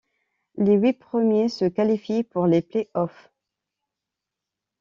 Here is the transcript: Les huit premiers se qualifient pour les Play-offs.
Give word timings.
Les 0.55 0.73
huit 0.73 0.93
premiers 0.93 1.47
se 1.47 1.65
qualifient 1.65 2.23
pour 2.23 2.47
les 2.47 2.63
Play-offs. 2.63 3.31